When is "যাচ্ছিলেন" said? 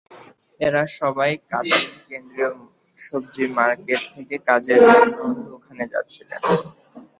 5.93-6.41